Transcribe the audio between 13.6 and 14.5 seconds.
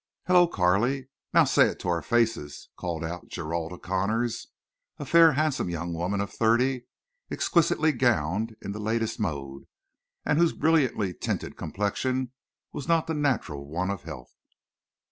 one of health.